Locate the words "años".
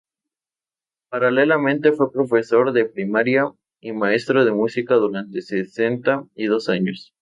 6.69-7.13